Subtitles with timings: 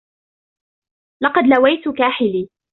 [1.23, 2.49] لقد لويت كاحلي.